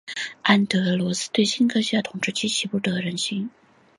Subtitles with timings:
[0.41, 3.51] 安德罗斯对新英格兰的统治极其不得人心。